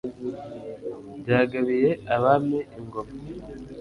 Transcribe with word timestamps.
byagabiye 1.23 1.91
abami 2.15 2.59
ingoma 2.77 3.11